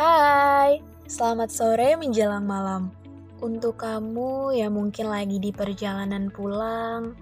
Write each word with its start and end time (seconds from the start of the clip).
Hai, 0.00 0.80
selamat 1.12 1.52
sore 1.52 1.92
menjelang 1.92 2.48
malam. 2.48 2.88
Untuk 3.44 3.84
kamu 3.84 4.56
yang 4.56 4.72
mungkin 4.72 5.12
lagi 5.12 5.36
di 5.36 5.52
perjalanan 5.52 6.32
pulang, 6.32 7.12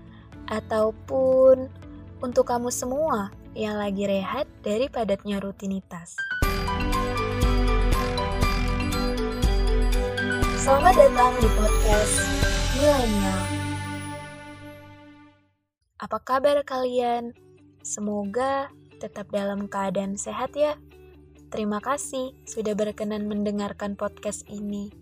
ataupun 0.47 1.67
untuk 2.23 2.47
kamu 2.47 2.71
semua 2.71 3.35
yang 3.59 3.83
lagi 3.83 4.07
rehat 4.07 4.47
dari 4.63 4.87
padatnya 4.87 5.43
rutinitas. 5.43 6.15
Selamat 10.63 10.95
datang 10.95 11.35
di 11.43 11.51
podcast 11.59 12.15
Milenial. 12.79 13.43
Apa 15.99 16.19
kabar 16.23 16.63
kalian? 16.63 17.35
Semoga 17.83 18.71
tetap 19.03 19.35
dalam 19.35 19.67
keadaan 19.67 20.15
sehat 20.15 20.55
ya. 20.55 20.79
Terima 21.49 21.81
kasih 21.81 22.37
sudah 22.45 22.77
berkenan 22.77 23.25
mendengarkan 23.25 23.97
podcast 23.97 24.45
ini. 24.53 24.93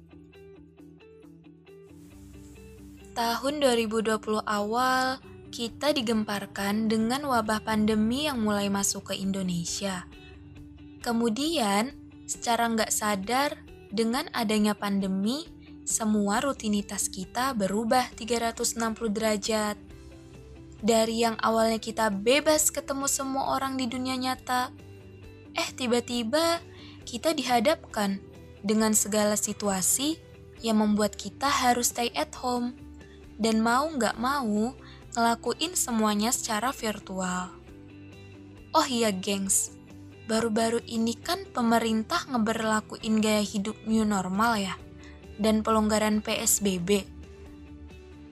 Tahun 3.19 3.55
2020 3.59 4.47
awal, 4.47 5.19
kita 5.51 5.91
digemparkan 5.91 6.87
dengan 6.87 7.27
wabah 7.27 7.67
pandemi 7.67 8.31
yang 8.31 8.47
mulai 8.47 8.71
masuk 8.71 9.11
ke 9.11 9.15
Indonesia. 9.19 10.07
Kemudian, 11.03 11.99
secara 12.31 12.71
nggak 12.71 12.95
sadar, 12.95 13.59
dengan 13.91 14.31
adanya 14.31 14.79
pandemi, 14.79 15.51
semua 15.83 16.39
rutinitas 16.39 17.11
kita 17.11 17.59
berubah 17.59 18.07
360 18.15 19.11
derajat. 19.11 19.75
Dari 20.79 21.27
yang 21.27 21.35
awalnya 21.43 21.83
kita 21.83 22.13
bebas 22.13 22.71
ketemu 22.71 23.11
semua 23.11 23.59
orang 23.59 23.75
di 23.75 23.91
dunia 23.91 24.15
nyata, 24.15 24.71
Eh, 25.57 25.69
tiba-tiba 25.73 26.61
kita 27.09 27.33
dihadapkan 27.33 28.21
dengan 28.61 28.93
segala 28.93 29.35
situasi 29.35 30.21
yang 30.61 30.81
membuat 30.81 31.17
kita 31.17 31.49
harus 31.49 31.93
stay 31.93 32.13
at 32.13 32.33
home 32.37 32.77
dan 33.41 33.61
mau 33.61 33.89
nggak 33.89 34.17
mau 34.17 34.73
ngelakuin 35.17 35.73
semuanya 35.73 36.29
secara 36.33 36.73
virtual. 36.73 37.53
Oh 38.77 38.85
iya, 38.85 39.09
gengs, 39.09 39.73
baru-baru 40.29 40.85
ini 40.85 41.17
kan 41.17 41.49
pemerintah 41.49 42.29
ngeberlakuin 42.29 43.25
gaya 43.25 43.41
hidup 43.41 43.79
new 43.89 44.05
normal 44.05 44.61
ya, 44.61 44.77
dan 45.41 45.65
pelonggaran 45.65 46.21
PSBB. 46.21 47.09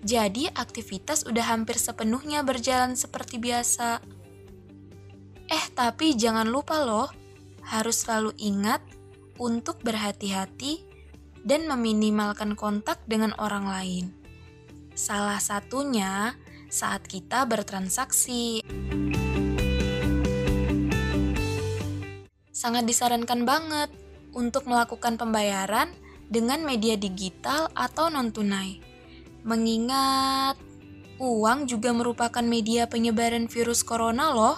Jadi 0.04 0.52
aktivitas 0.52 1.24
udah 1.24 1.48
hampir 1.48 1.80
sepenuhnya 1.80 2.44
berjalan 2.44 2.92
seperti 2.92 3.40
biasa. 3.40 4.04
Eh, 5.48 5.64
tapi 5.72 6.12
jangan 6.12 6.44
lupa 6.44 6.84
loh, 6.84 7.08
harus 7.64 8.04
selalu 8.04 8.36
ingat 8.38 8.84
untuk 9.40 9.82
berhati-hati 9.82 10.84
dan 11.44 11.68
meminimalkan 11.68 12.56
kontak 12.56 13.02
dengan 13.04 13.36
orang 13.36 13.68
lain. 13.68 14.04
Salah 14.94 15.42
satunya 15.42 16.38
saat 16.70 17.04
kita 17.04 17.44
bertransaksi. 17.44 18.62
Sangat 22.54 22.88
disarankan 22.88 23.44
banget 23.44 23.90
untuk 24.32 24.64
melakukan 24.64 25.20
pembayaran 25.20 25.92
dengan 26.32 26.64
media 26.64 26.96
digital 26.96 27.68
atau 27.76 28.08
non-tunai. 28.08 28.80
Mengingat 29.44 30.56
uang 31.20 31.68
juga 31.68 31.92
merupakan 31.92 32.42
media 32.42 32.88
penyebaran 32.88 33.46
virus 33.46 33.84
corona 33.86 34.32
loh. 34.34 34.56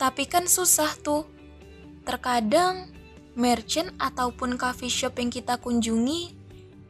Tapi 0.00 0.24
kan 0.24 0.48
susah 0.48 0.96
tuh. 1.04 1.28
Terkadang 2.08 2.88
merchant 3.36 3.92
ataupun 4.00 4.56
coffee 4.56 4.88
shop 4.88 5.20
yang 5.20 5.28
kita 5.28 5.60
kunjungi 5.60 6.32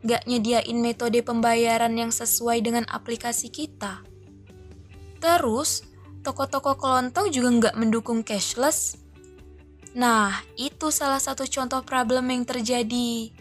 gak 0.06 0.25
nyediain 0.30 0.78
metode 0.78 1.19
pembayaran 1.20 1.93
yang 1.99 2.15
sesuai 2.15 2.62
dengan 2.62 2.87
aplikasi 2.87 3.50
kita. 3.50 4.00
Terus, 5.20 5.84
toko-toko 6.25 6.78
kelontong 6.81 7.28
juga 7.28 7.49
nggak 7.50 7.76
mendukung 7.76 8.25
cashless. 8.25 8.97
Nah, 9.93 10.41
itu 10.56 10.88
salah 10.88 11.20
satu 11.20 11.44
contoh 11.44 11.84
problem 11.84 12.32
yang 12.32 12.47
terjadi. 12.49 13.34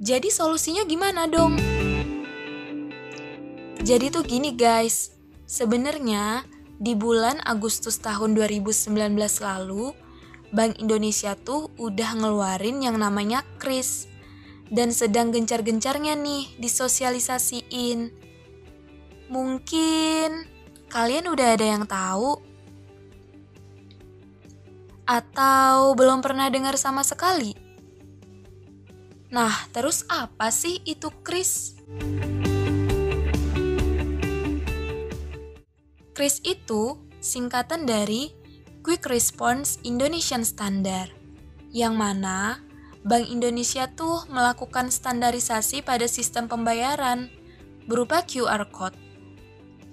Jadi 0.00 0.28
solusinya 0.32 0.86
gimana 0.88 1.28
dong? 1.28 1.60
Jadi 3.84 4.08
tuh 4.08 4.24
gini 4.24 4.56
guys, 4.56 5.12
sebenarnya 5.44 6.48
di 6.76 6.92
bulan 6.92 7.40
Agustus 7.44 7.96
tahun 8.00 8.36
2019 8.36 8.92
lalu, 9.40 9.96
Bank 10.52 10.78
Indonesia 10.78 11.34
tuh 11.34 11.72
udah 11.80 12.20
ngeluarin 12.20 12.84
yang 12.84 13.00
namanya 13.00 13.42
KRIS 13.58 14.06
dan 14.70 14.92
sedang 14.92 15.32
gencar-gencarnya 15.32 16.14
nih 16.14 16.60
disosialisasiin. 16.60 18.12
Mungkin 19.32 20.28
kalian 20.86 21.26
udah 21.26 21.48
ada 21.58 21.66
yang 21.66 21.84
tahu 21.88 22.38
atau 25.06 25.94
belum 25.94 26.22
pernah 26.22 26.50
dengar 26.50 26.74
sama 26.78 27.02
sekali. 27.06 27.54
Nah, 29.30 29.54
terus 29.74 30.06
apa 30.06 30.54
sih 30.54 30.78
itu 30.86 31.10
KRIS? 31.22 31.74
KRIS 36.26 36.42
itu 36.42 36.98
singkatan 37.22 37.86
dari 37.86 38.34
Quick 38.82 39.06
Response 39.06 39.78
Indonesian 39.86 40.42
Standard, 40.42 41.14
yang 41.70 41.94
mana 41.94 42.58
Bank 43.06 43.30
Indonesia 43.30 43.86
tuh 43.94 44.26
melakukan 44.26 44.90
standarisasi 44.90 45.86
pada 45.86 46.10
sistem 46.10 46.50
pembayaran 46.50 47.30
berupa 47.86 48.26
QR 48.26 48.66
Code. 48.74 48.98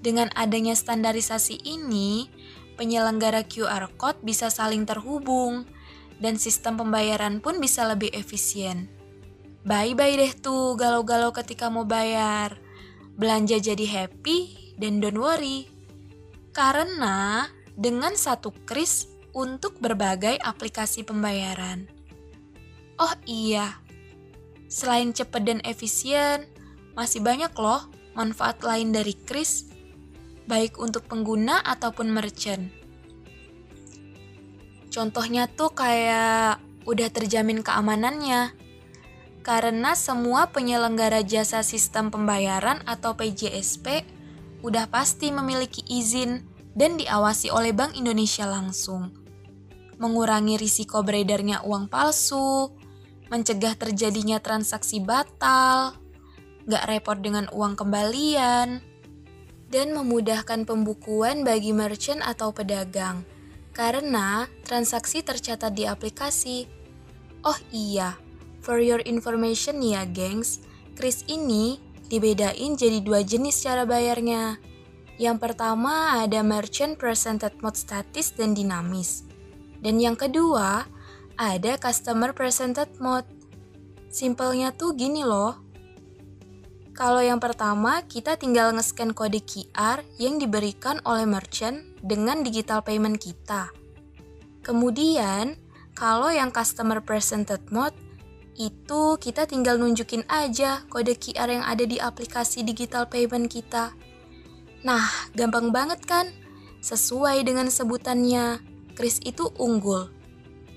Dengan 0.02 0.34
adanya 0.34 0.74
standarisasi 0.74 1.70
ini, 1.70 2.34
penyelenggara 2.82 3.46
QR 3.46 3.94
Code 3.94 4.26
bisa 4.26 4.50
saling 4.50 4.90
terhubung 4.90 5.70
dan 6.18 6.42
sistem 6.42 6.82
pembayaran 6.82 7.46
pun 7.46 7.62
bisa 7.62 7.86
lebih 7.86 8.10
efisien. 8.10 8.90
Bye-bye 9.70 10.18
deh 10.18 10.34
tuh 10.42 10.74
galau-galau 10.82 11.30
ketika 11.30 11.70
mau 11.70 11.86
bayar. 11.86 12.58
Belanja 13.22 13.62
jadi 13.62 13.86
happy 13.86 14.74
dan 14.82 14.98
don't 14.98 15.22
worry, 15.22 15.70
karena 16.54 17.50
dengan 17.74 18.14
satu 18.14 18.54
kris 18.70 19.10
untuk 19.34 19.82
berbagai 19.82 20.38
aplikasi 20.38 21.02
pembayaran. 21.02 21.90
Oh 23.02 23.12
iya, 23.26 23.82
selain 24.70 25.12
cepat 25.12 25.42
dan 25.42 25.60
efisien, 25.66 26.46
masih 26.94 27.26
banyak 27.26 27.50
loh 27.58 27.90
manfaat 28.14 28.62
lain 28.62 28.94
dari 28.94 29.18
kris, 29.18 29.74
baik 30.46 30.78
untuk 30.78 31.10
pengguna 31.10 31.66
ataupun 31.66 32.14
merchant. 32.14 32.70
Contohnya 34.94 35.50
tuh 35.50 35.74
kayak 35.74 36.62
udah 36.86 37.10
terjamin 37.10 37.66
keamanannya, 37.66 38.54
karena 39.42 39.98
semua 39.98 40.54
penyelenggara 40.54 41.26
jasa 41.26 41.66
sistem 41.66 42.14
pembayaran 42.14 42.86
atau 42.86 43.18
PJSP 43.18 44.06
udah 44.64 44.88
pasti 44.88 45.30
memiliki 45.30 45.84
izin 45.86 46.42
dan 46.74 46.98
diawasi 46.98 47.52
oleh 47.52 47.76
Bank 47.76 47.94
Indonesia 48.00 48.48
langsung. 48.48 49.14
Mengurangi 50.02 50.58
risiko 50.58 51.06
beredarnya 51.06 51.62
uang 51.68 51.92
palsu, 51.92 52.74
mencegah 53.30 53.78
terjadinya 53.78 54.42
transaksi 54.42 55.04
batal, 55.04 56.00
gak 56.66 56.88
repot 56.90 57.20
dengan 57.20 57.46
uang 57.52 57.78
kembalian, 57.78 58.82
dan 59.70 59.88
memudahkan 59.94 60.66
pembukuan 60.66 61.44
bagi 61.46 61.76
merchant 61.76 62.24
atau 62.24 62.54
pedagang 62.56 63.26
karena 63.74 64.46
transaksi 64.62 65.26
tercatat 65.26 65.74
di 65.74 65.90
aplikasi. 65.90 66.70
Oh 67.42 67.58
iya, 67.74 68.16
for 68.62 68.78
your 68.78 69.02
information 69.04 69.82
ya 69.82 70.06
gengs, 70.06 70.62
Kris 70.94 71.26
ini 71.26 71.82
dibedain 72.08 72.76
jadi 72.76 73.00
dua 73.04 73.22
jenis 73.22 73.64
cara 73.64 73.84
bayarnya. 73.88 74.58
Yang 75.22 75.38
pertama 75.40 76.24
ada 76.26 76.42
merchant 76.42 76.98
presented 76.98 77.54
mode 77.62 77.78
statis 77.78 78.34
dan 78.34 78.58
dinamis. 78.58 79.24
Dan 79.84 80.02
yang 80.02 80.18
kedua 80.18 80.88
ada 81.38 81.74
customer 81.78 82.34
presented 82.34 82.90
mode. 82.98 83.28
Simpelnya 84.10 84.74
tuh 84.74 84.94
gini 84.94 85.26
loh. 85.26 85.60
Kalau 86.94 87.26
yang 87.26 87.42
pertama, 87.42 88.06
kita 88.06 88.38
tinggal 88.38 88.70
nge-scan 88.78 89.18
kode 89.18 89.42
QR 89.42 90.06
yang 90.22 90.38
diberikan 90.38 91.02
oleh 91.10 91.26
merchant 91.26 91.82
dengan 92.06 92.46
digital 92.46 92.86
payment 92.86 93.18
kita. 93.18 93.74
Kemudian, 94.62 95.58
kalau 95.98 96.30
yang 96.30 96.54
customer 96.54 97.02
presented 97.02 97.66
mode, 97.74 97.98
itu 98.54 99.18
kita 99.18 99.50
tinggal 99.50 99.82
nunjukin 99.82 100.26
aja 100.30 100.86
kode 100.90 101.18
QR 101.18 101.50
yang 101.50 101.66
ada 101.66 101.86
di 101.86 101.98
aplikasi 101.98 102.62
digital 102.62 103.10
payment 103.10 103.50
kita. 103.50 103.98
Nah, 104.86 105.06
gampang 105.34 105.74
banget 105.74 106.04
kan? 106.06 106.30
Sesuai 106.84 107.48
dengan 107.48 107.72
sebutannya, 107.72 108.60
Kris 108.94 109.18
itu 109.24 109.50
unggul. 109.58 110.12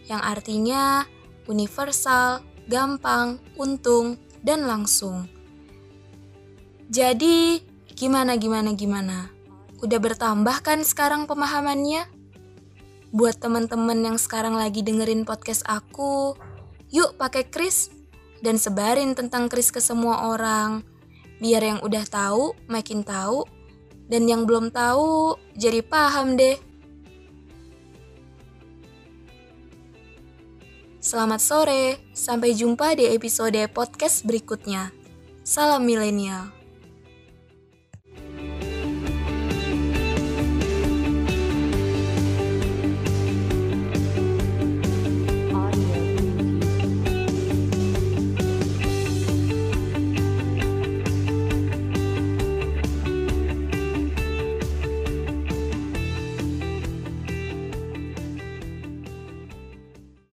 yang 0.07 0.23
artinya 0.23 1.03
universal, 1.51 2.39
gampang, 2.71 3.43
untung, 3.59 4.15
dan 4.47 4.63
langsung. 4.63 5.27
Jadi, 6.87 7.59
gimana 7.91 8.39
gimana 8.39 8.71
gimana? 8.79 9.27
Udah 9.83 9.99
bertambah 9.99 10.63
kan 10.63 10.87
sekarang 10.87 11.27
pemahamannya? 11.27 12.07
Buat 13.11 13.43
teman-teman 13.43 13.99
yang 13.99 14.15
sekarang 14.15 14.55
lagi 14.55 14.87
dengerin 14.87 15.27
podcast 15.27 15.67
aku, 15.67 16.39
yuk 16.91 17.19
pakai 17.19 17.47
kris 17.49 17.91
dan 18.45 18.61
sebarin 18.61 19.17
tentang 19.17 19.51
kris 19.51 19.75
ke 19.75 19.83
semua 19.83 20.31
orang. 20.31 20.85
Biar 21.37 21.61
yang 21.61 21.81
udah 21.85 22.05
tahu 22.09 22.57
makin 22.71 23.05
tahu 23.05 23.45
dan 24.09 24.25
yang 24.25 24.47
belum 24.47 24.73
tahu 24.73 25.37
jadi 25.59 25.85
paham 25.85 26.39
deh. 26.39 26.57
Selamat 31.07 31.39
sore, 31.39 32.03
sampai 32.19 32.51
jumpa 32.51 32.99
di 32.99 33.07
episode 33.15 33.63
podcast 33.71 34.27
berikutnya. 34.27 34.91
Salam 35.47 35.87
milenial. 35.87 36.56